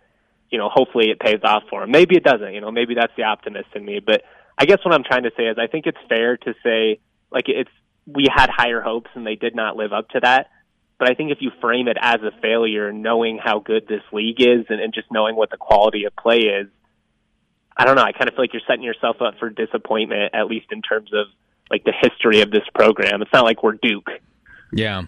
[0.50, 1.90] you know, hopefully it pays off for them.
[1.90, 4.00] Maybe it doesn't, you know, maybe that's the optimist in me.
[4.00, 4.22] But
[4.56, 7.44] I guess what I'm trying to say is I think it's fair to say, like,
[7.48, 7.70] it's,
[8.06, 10.50] we had higher hopes and they did not live up to that.
[10.98, 14.40] But I think if you frame it as a failure, knowing how good this league
[14.40, 16.68] is and, and just knowing what the quality of play is,
[17.76, 18.02] I don't know.
[18.02, 21.10] I kind of feel like you're setting yourself up for disappointment, at least in terms
[21.12, 21.26] of
[21.70, 23.22] like the history of this program.
[23.22, 24.08] It's not like we're Duke,
[24.74, 25.04] yeah.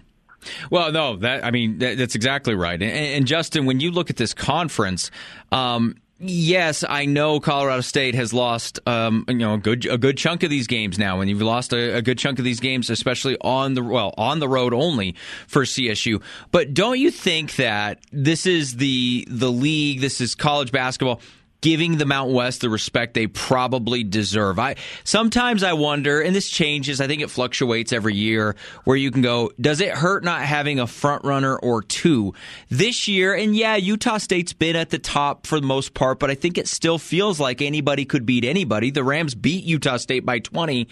[0.69, 2.81] Well, no, that I mean that, that's exactly right.
[2.81, 5.11] And, and, Justin, when you look at this conference,
[5.51, 10.17] um, yes, I know Colorado State has lost um, you know a good a good
[10.17, 12.89] chunk of these games now, and you've lost a, a, good chunk of these games,
[12.89, 15.15] especially on the well on the road only
[15.47, 16.21] for CSU.
[16.51, 20.01] But don't you think that this is the the league?
[20.01, 21.21] This is college basketball
[21.61, 24.59] giving the Mountain West the respect they probably deserve.
[24.59, 27.01] I sometimes I wonder, and this changes.
[27.01, 28.55] I think it fluctuates every year.
[28.83, 32.33] Where you can go, does it hurt not having a front runner or two
[32.69, 33.33] this year?
[33.33, 36.57] And yeah, Utah State's been at the top for the most part, but I think
[36.57, 38.91] it still feels like anybody could beat anybody.
[38.91, 40.87] The Rams beat Utah State by twenty,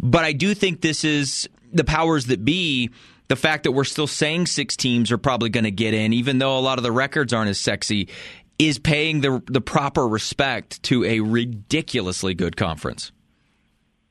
[0.00, 2.90] but I do think this is the powers that be
[3.28, 6.38] the fact that we're still saying six teams are probably going to get in, even
[6.38, 8.08] though a lot of the records aren't as sexy,
[8.58, 13.12] is paying the the proper respect to a ridiculously good conference.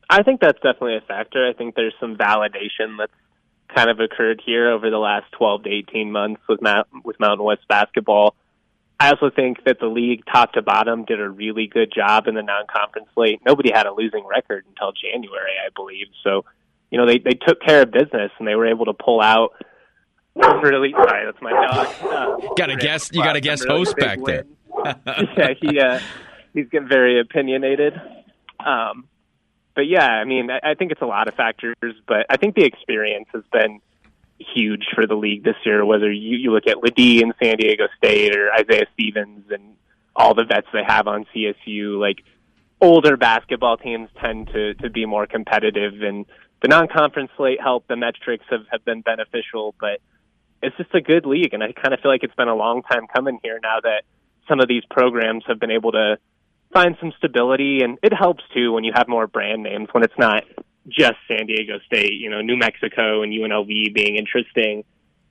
[0.10, 1.48] I think that's definitely a factor.
[1.48, 3.12] I think there's some validation that's
[3.76, 7.44] kind of occurred here over the last 12 to 18 months with Mount, with Mountain
[7.44, 8.36] West basketball.
[9.00, 12.36] I also think that the league, top to bottom, did a really good job in
[12.36, 13.42] the non-conference slate.
[13.46, 16.08] Nobody had a losing record until January, I believe.
[16.24, 16.46] So,
[16.92, 19.54] you know, they they took care of business and they were able to pull out
[20.36, 21.26] really sorry.
[21.26, 21.88] That's my dog.
[22.16, 23.14] Uh, got a guest.
[23.14, 24.46] You got a guest really host back there.
[25.38, 26.00] yeah, he uh,
[26.54, 27.94] he's getting very opinionated.
[28.66, 29.08] Um,
[29.76, 31.76] but yeah, I mean, I, I think it's a lot of factors,
[32.08, 33.82] but I think the experience has been
[34.38, 35.86] huge for the league this year.
[35.86, 39.76] Whether you, you look at Ledee in San Diego State or Isaiah Stevens and
[40.16, 42.24] all the vets they have on CSU, like
[42.82, 46.26] older basketball teams tend to to be more competitive, and
[46.62, 47.88] the non-conference slate help.
[47.88, 50.00] The metrics have have been beneficial, but
[50.66, 52.82] it's just a good league, and I kind of feel like it's been a long
[52.82, 54.04] time coming here now that
[54.48, 56.18] some of these programs have been able to
[56.74, 60.18] find some stability, and it helps too when you have more brand names when it's
[60.18, 60.44] not
[60.88, 64.84] just San Diego State, you know, New Mexico and UNLV being interesting.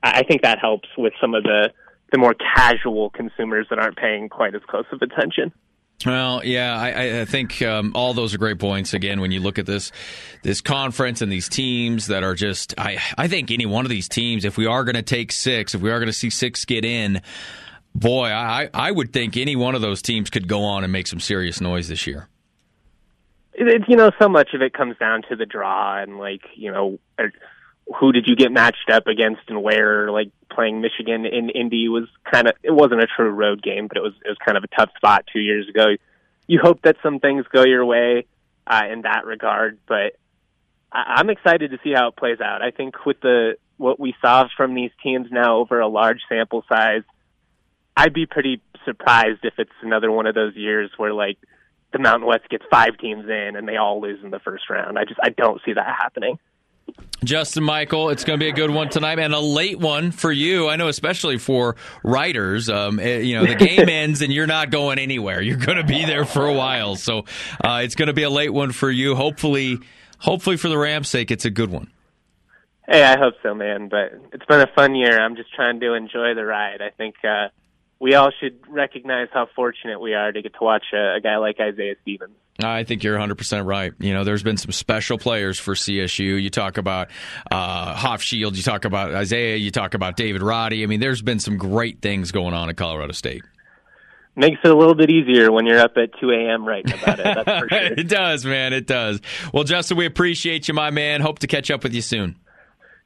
[0.02, 1.70] I think that helps with some of the
[2.12, 5.52] the more casual consumers that aren't paying quite as close of attention.
[6.04, 8.92] Well, yeah, I, I think um, all those are great points.
[8.92, 9.90] Again, when you look at this
[10.42, 14.08] this conference and these teams that are just, I I think any one of these
[14.08, 16.66] teams, if we are going to take six, if we are going to see six
[16.66, 17.22] get in,
[17.94, 21.06] boy, I I would think any one of those teams could go on and make
[21.06, 22.28] some serious noise this year.
[23.54, 26.70] It, you know, so much of it comes down to the draw and like you
[26.70, 26.98] know
[27.92, 32.04] who did you get matched up against and where like playing Michigan in Indy was
[32.30, 34.64] kind of it wasn't a true road game but it was it was kind of
[34.64, 35.96] a tough spot 2 years ago.
[36.46, 38.26] You hope that some things go your way
[38.66, 40.16] uh, in that regard but
[40.92, 42.62] I, I'm excited to see how it plays out.
[42.62, 46.64] I think with the what we saw from these teams now over a large sample
[46.68, 47.02] size
[47.96, 51.38] I'd be pretty surprised if it's another one of those years where like
[51.92, 54.98] the Mountain West gets five teams in and they all lose in the first round.
[54.98, 56.38] I just I don't see that happening
[57.24, 60.30] Justin Michael, it's going to be a good one tonight, and a late one for
[60.30, 60.68] you.
[60.68, 62.68] I know, especially for writers.
[62.68, 65.40] Um, eh, you know, the game ends and you're not going anywhere.
[65.40, 67.24] You're going to be there for a while, so
[67.64, 69.14] uh, it's going to be a late one for you.
[69.14, 69.78] Hopefully,
[70.18, 71.90] hopefully for the Rams' sake, it's a good one.
[72.86, 73.88] Hey, I hope so, man.
[73.88, 75.18] But it's been a fun year.
[75.18, 76.82] I'm just trying to enjoy the ride.
[76.82, 77.48] I think uh,
[78.04, 81.38] we all should recognize how fortunate we are to get to watch a, a guy
[81.38, 82.34] like Isaiah Stevens.
[82.62, 83.94] I think you're 100% right.
[83.98, 86.40] You know, there's been some special players for CSU.
[86.40, 87.08] You talk about
[87.50, 90.82] uh, Hofschild, you talk about Isaiah, you talk about David Roddy.
[90.82, 93.42] I mean, there's been some great things going on at Colorado State.
[94.36, 96.66] Makes it a little bit easier when you're up at 2 a.m.
[96.66, 97.24] writing about it.
[97.24, 97.92] That's for sure.
[97.96, 98.74] it does, man.
[98.74, 99.22] It does.
[99.54, 101.22] Well, Justin, we appreciate you, my man.
[101.22, 102.36] Hope to catch up with you soon.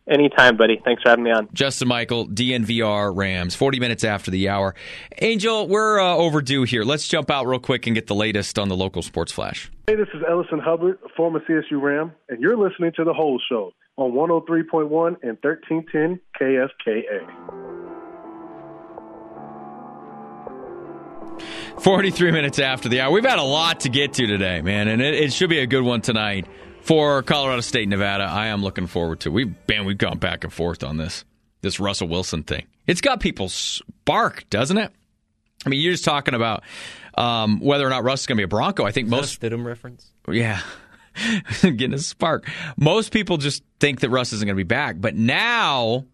[0.08, 0.80] Anytime, buddy.
[0.84, 1.48] Thanks for having me on.
[1.52, 4.74] Justin Michael, DNVR Rams, 40 minutes after the hour.
[5.20, 6.82] Angel, we're uh, overdue here.
[6.82, 9.70] Let's jump out real quick and get the latest on the local sports flash.
[9.86, 13.72] Hey, this is Ellison Hubbard, former CSU Ram, and you're listening to The Hull Show
[13.96, 17.28] on 103.1 and 1310 KFKA.
[21.80, 23.12] 43 minutes after the hour.
[23.12, 25.66] We've had a lot to get to today, man, and it, it should be a
[25.66, 26.46] good one tonight
[26.88, 28.24] for Colorado State, Nevada.
[28.24, 29.31] I am looking forward to.
[29.31, 31.27] We man, we've gone back and forth on this
[31.61, 32.66] this Russell Wilson thing.
[32.87, 34.90] It's got people spark, doesn't it?
[35.66, 36.62] I mean, you're just talking about
[37.14, 38.87] um, whether or not Russ is going to be a Bronco.
[38.87, 40.11] I think most that Stidham reference.
[40.31, 40.62] yeah.
[41.62, 42.48] Getting a spark.
[42.79, 46.07] Most people just think that Russ isn't going to be back, but now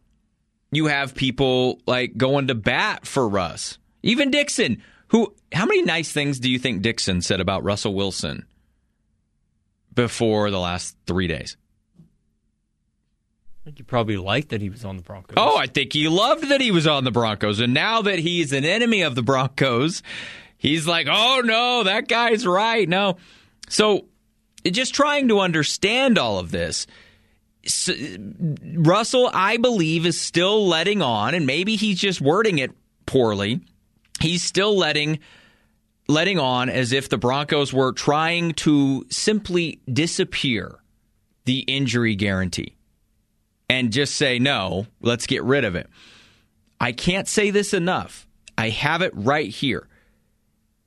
[0.73, 3.79] you have people like going to bat for Russ.
[4.03, 8.45] Even Dixon, who how many nice things do you think Dixon said about Russell Wilson
[9.95, 11.57] before the last 3 days?
[12.01, 15.37] I think you probably liked that he was on the Broncos.
[15.39, 17.61] Oh, I think he loved that he was on the Broncos.
[17.61, 20.03] And now that he's an enemy of the Broncos,
[20.59, 22.87] he's like, oh no, that guy's right.
[22.87, 23.17] No.
[23.71, 24.05] So
[24.67, 26.87] just trying to understand all of this.
[28.75, 32.71] Russell, I believe, is still letting on, and maybe he's just wording it
[33.07, 33.63] poorly.
[34.21, 35.21] He's still letting
[36.09, 40.79] letting on as if the Broncos were trying to simply disappear
[41.45, 42.77] the injury guarantee
[43.69, 45.89] and just say, no, let's get rid of it.
[46.81, 48.27] I can't say this enough.
[48.57, 49.89] I have it right here.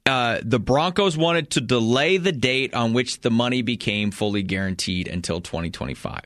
[0.05, 5.07] Uh, the Broncos wanted to delay the date on which the money became fully guaranteed
[5.07, 6.21] until 2025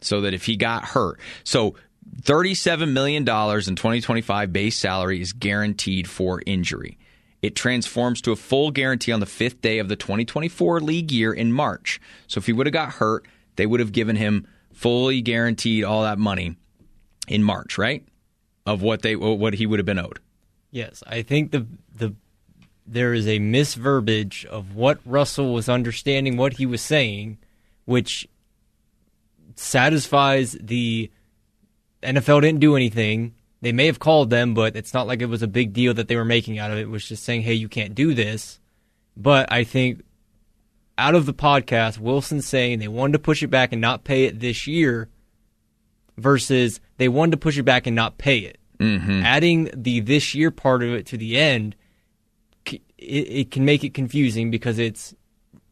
[0.00, 1.20] so that if he got hurt.
[1.44, 1.76] So
[2.22, 6.98] $37 million in 2025 base salary is guaranteed for injury.
[7.42, 11.32] It transforms to a full guarantee on the fifth day of the 2024 league year
[11.32, 12.00] in March.
[12.26, 16.02] So if he would have got hurt, they would have given him fully guaranteed all
[16.02, 16.56] that money
[17.28, 18.04] in March, right?
[18.64, 20.18] Of what they what he would have been owed.
[20.70, 22.14] Yes, I think the the
[22.86, 27.38] there is a misverbiage of what Russell was understanding what he was saying,
[27.84, 28.28] which
[29.56, 31.10] satisfies the
[32.02, 33.34] NFL didn't do anything.
[33.66, 36.06] They may have called them, but it's not like it was a big deal that
[36.06, 36.82] they were making out of it.
[36.82, 38.60] It was just saying, "Hey, you can't do this."
[39.16, 40.04] But I think
[40.96, 44.26] out of the podcast, Wilson saying they wanted to push it back and not pay
[44.26, 45.08] it this year
[46.16, 48.58] versus they wanted to push it back and not pay it.
[48.78, 49.24] Mm-hmm.
[49.24, 51.74] Adding the this year part of it to the end,
[52.64, 55.12] it, it can make it confusing because it's,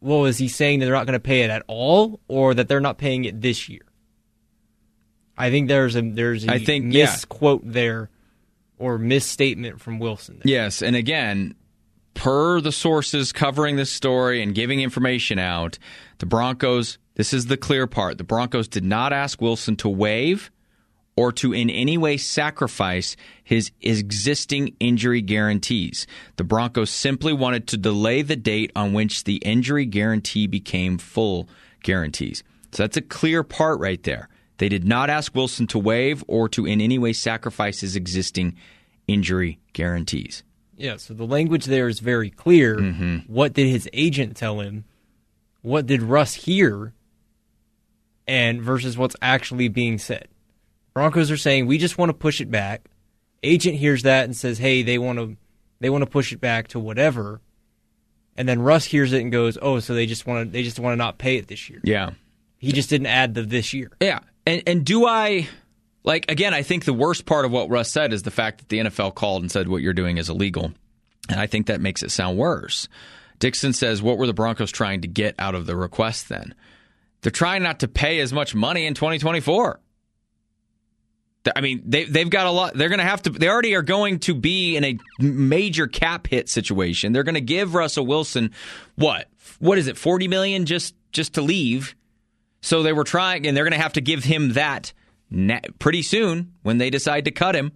[0.01, 2.67] well, is he saying that they're not going to pay it at all or that
[2.67, 3.83] they're not paying it this year?
[5.37, 7.05] I think there's a there's a I think- yeah.
[7.05, 8.09] misquote there
[8.77, 10.41] or misstatement from Wilson.
[10.43, 10.51] There.
[10.53, 11.55] Yes, and again,
[12.13, 15.77] per the sources covering this story and giving information out,
[16.19, 18.17] the Broncos, this is the clear part.
[18.17, 20.51] The Broncos did not ask Wilson to waive
[21.17, 26.07] or to in any way sacrifice his existing injury guarantees.
[26.35, 31.47] The Broncos simply wanted to delay the date on which the injury guarantee became full
[31.83, 32.43] guarantees.
[32.71, 34.27] So that's a clear part right there.
[34.57, 38.55] They did not ask Wilson to waive or to in any way sacrifice his existing
[39.07, 40.43] injury guarantees.
[40.77, 42.77] Yeah, so the language there is very clear.
[42.77, 43.33] Mm-hmm.
[43.33, 44.85] What did his agent tell him?
[45.61, 46.93] What did Russ hear?
[48.27, 50.27] And versus what's actually being said.
[50.93, 52.85] Broncos are saying we just want to push it back.
[53.43, 55.37] Agent hears that and says, "Hey, they want to
[55.79, 57.41] they want to push it back to whatever."
[58.37, 60.79] And then Russ hears it and goes, "Oh, so they just want to they just
[60.79, 62.11] want to not pay it this year." Yeah.
[62.57, 63.91] He just didn't add the this year.
[64.01, 64.21] Yeah.
[64.45, 65.47] And and do I
[66.03, 68.69] like again, I think the worst part of what Russ said is the fact that
[68.69, 70.71] the NFL called and said what you're doing is illegal.
[71.29, 72.87] And I think that makes it sound worse.
[73.39, 76.53] Dixon says, What were the Broncos trying to get out of the request then?
[77.21, 79.79] They're trying not to pay as much money in 2024.
[81.55, 82.73] I mean, they they've got a lot.
[82.75, 83.29] They're going to have to.
[83.29, 87.13] They already are going to be in a major cap hit situation.
[87.13, 88.51] They're going to give Russell Wilson
[88.95, 89.27] what?
[89.59, 89.97] What is it?
[89.97, 91.95] Forty million just just to leave.
[92.65, 94.91] So they were trying, and they're going to have to give him that
[95.77, 97.73] pretty soon when they decide to cut him.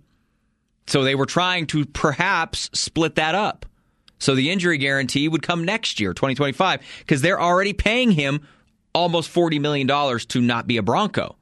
[0.88, 3.68] So they were trying to perhaps split that up.
[4.18, 8.48] So the injury guarantee would come next year, 2025, because they're already paying him
[8.92, 11.36] almost $40 million to not be a Bronco.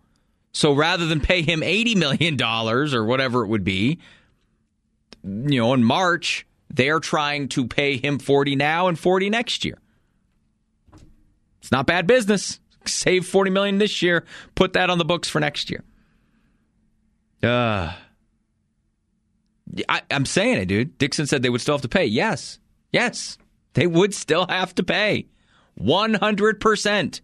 [0.51, 3.99] So rather than pay him $80 million or whatever it would be,
[5.23, 9.79] you know, in March, they're trying to pay him 40 now and 40 next year.
[11.61, 12.59] It's not bad business.
[12.87, 14.25] Save 40 million this year,
[14.55, 15.83] put that on the books for next year.
[17.43, 17.93] Uh
[19.89, 20.97] I, I'm saying it, dude.
[20.97, 22.05] Dixon said they would still have to pay.
[22.05, 22.59] Yes.
[22.91, 23.37] Yes.
[23.73, 25.27] They would still have to pay.
[25.79, 27.21] 100%.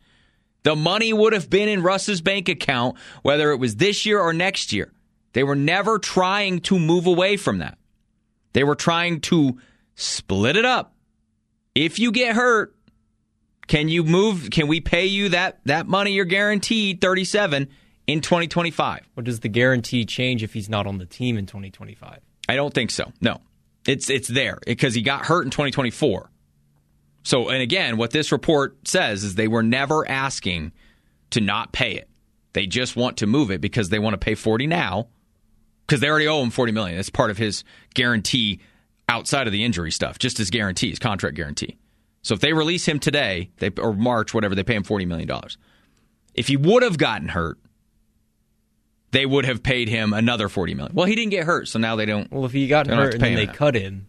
[0.64, 4.34] The money would have been in Russ's bank account, whether it was this year or
[4.34, 4.92] next year.
[5.34, 7.78] They were never trying to move away from that.
[8.54, 9.58] They were trying to
[9.96, 10.96] split it up.
[11.76, 12.73] If you get hurt,
[13.68, 14.50] can you move?
[14.50, 17.70] Can we pay you that, that money you're guaranteed, 37,
[18.08, 19.10] in 2025?
[19.14, 22.20] What does the guarantee change if he's not on the team in 2025?
[22.50, 23.12] I don't think so.
[23.22, 23.40] No,
[23.88, 26.30] it's it's there because he got hurt in 2024.
[27.24, 30.74] So, and again, what this report says is they were never asking
[31.32, 32.10] to not pay it.
[32.52, 35.08] They just want to move it because they want to pay 40 now
[35.88, 37.00] because they already owe him 40 million.
[37.00, 38.60] It's part of his guarantee
[39.08, 41.78] outside of the injury stuff, just his guarantee, his contract guarantee.
[42.24, 45.28] So if they release him today, they or March, whatever, they pay him 40 million
[45.28, 45.58] dollars.
[46.34, 47.60] If he would have gotten hurt,
[49.12, 50.96] they would have paid him another 40 million.
[50.96, 52.32] Well, he didn't get hurt, so now they don't.
[52.32, 53.56] Well, if he got they don't have hurt and then they that.
[53.56, 54.08] cut him,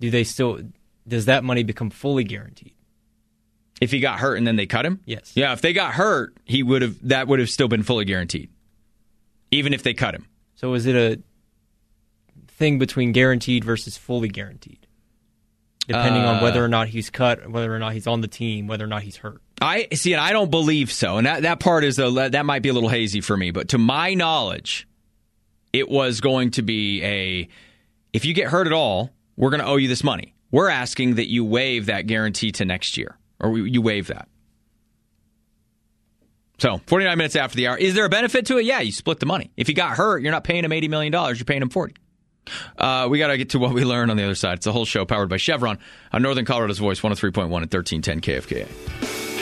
[0.00, 0.60] do they still
[1.06, 2.72] does that money become fully guaranteed?
[3.80, 5.00] If he got hurt and then they cut him?
[5.04, 5.32] Yes.
[5.34, 8.50] Yeah, if they got hurt, he would have that would have still been fully guaranteed.
[9.50, 10.26] Even if they cut him.
[10.54, 11.20] So is it a
[12.46, 14.83] thing between guaranteed versus fully guaranteed?
[15.86, 18.66] Depending on Uh, whether or not he's cut, whether or not he's on the team,
[18.66, 19.40] whether or not he's hurt.
[19.60, 21.18] I see, and I don't believe so.
[21.18, 23.50] And that, that part is a, that might be a little hazy for me.
[23.50, 24.88] But to my knowledge,
[25.72, 27.48] it was going to be a
[28.12, 30.34] if you get hurt at all, we're going to owe you this money.
[30.50, 34.28] We're asking that you waive that guarantee to next year, or you waive that.
[36.58, 37.76] So, 49 minutes after the hour.
[37.76, 38.64] Is there a benefit to it?
[38.64, 39.50] Yeah, you split the money.
[39.56, 41.96] If he got hurt, you're not paying him $80 million, you're paying him 40
[42.78, 44.58] uh, we got to get to what we learn on the other side.
[44.58, 45.78] It's a Hull Show powered by Chevron
[46.12, 49.33] on Northern Colorado's Voice, 103.1 and 1310 KFKA.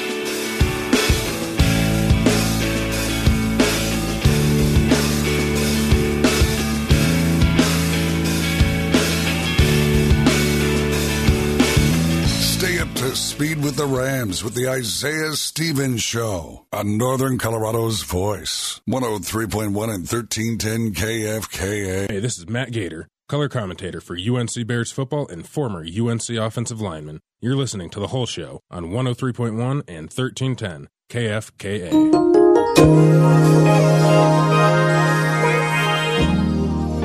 [13.03, 19.66] To speed with the Rams with the Isaiah Stevens Show on Northern Colorado's Voice, 103.1
[19.66, 22.09] and 1310 KFKA.
[22.09, 26.80] Hey, this is Matt Gator, color commentator for UNC Bears football and former UNC offensive
[26.80, 27.18] lineman.
[27.40, 31.90] You're listening to the Hull Show on 103.1 and 1310 KFKA.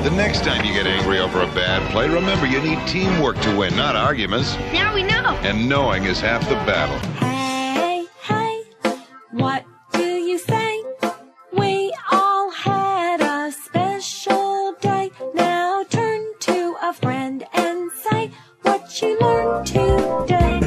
[0.08, 3.54] The next time you get angry over a bad play, remember you need teamwork to
[3.54, 4.56] win, not arguments.
[4.72, 5.38] Now we know.
[5.42, 6.98] And knowing is half the battle.
[7.18, 8.62] Hey, hey,
[9.32, 10.82] what do you say?
[11.52, 15.10] We all had a special day.
[15.34, 18.30] Now turn to a friend and say
[18.62, 20.60] what you learned today.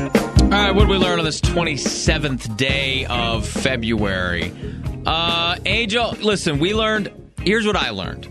[0.44, 4.54] All right, what did we learn on this 27th day of February?
[5.04, 7.12] Uh, Angel, listen, we learned.
[7.40, 8.28] Here's what I learned.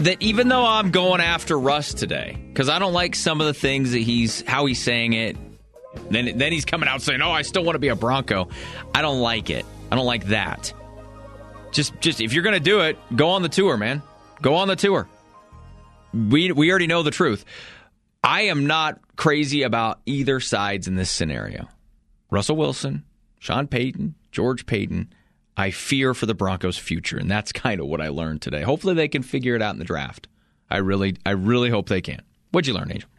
[0.00, 3.54] That even though I'm going after Russ today, because I don't like some of the
[3.54, 5.36] things that he's how he's saying it,
[6.10, 8.48] then then he's coming out saying, "Oh, I still want to be a Bronco."
[8.94, 9.66] I don't like it.
[9.90, 10.72] I don't like that.
[11.72, 14.02] Just just if you're gonna do it, go on the tour, man.
[14.40, 15.06] Go on the tour.
[16.14, 17.44] We we already know the truth.
[18.24, 21.68] I am not crazy about either sides in this scenario.
[22.30, 23.04] Russell Wilson,
[23.38, 25.12] Sean Payton, George Paton.
[25.60, 28.62] I fear for the Broncos' future, and that's kind of what I learned today.
[28.62, 30.26] Hopefully, they can figure it out in the draft.
[30.70, 32.22] I really, I really hope they can.
[32.50, 33.10] What'd you learn, Angel?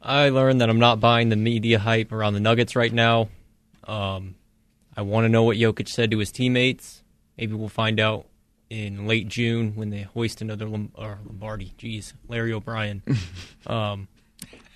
[0.00, 3.28] I learned that I'm not buying the media hype around the Nuggets right now.
[3.84, 4.34] Um,
[4.96, 7.02] I want to know what Jokic said to his teammates.
[7.36, 8.24] Maybe we'll find out
[8.70, 11.74] in late June when they hoist another Lom- or Lombardi.
[11.78, 13.02] Jeez, Larry O'Brien.
[13.66, 14.08] um,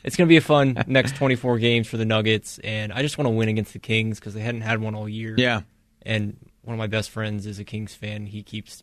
[0.02, 3.16] it's going to be a fun next 24 games for the Nuggets, and I just
[3.16, 5.34] want to win against the Kings because they hadn't had one all year.
[5.38, 5.62] Yeah.
[6.02, 8.26] And one of my best friends is a Kings fan.
[8.26, 8.82] He keeps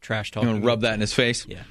[0.00, 0.48] trash talking.
[0.48, 1.46] You want to rub that in his face?
[1.46, 1.62] Yeah.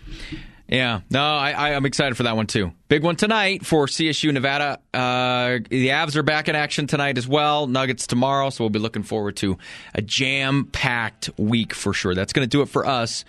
[0.67, 2.71] Yeah, no, I, I, am excited for that one too.
[2.87, 4.79] Big one tonight for CSU Nevada.
[4.91, 7.67] Uh, the Avs are back in action tonight as well.
[7.67, 9.59] Nuggets tomorrow, so we'll be looking forward to
[9.93, 12.15] a jam packed week for sure.
[12.15, 13.25] That's going to do it for us.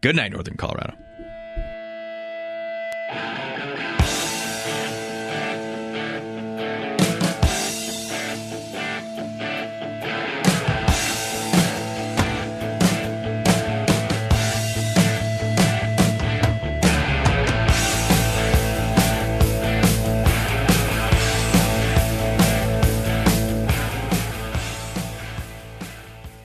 [0.00, 0.94] Good night, Northern Colorado.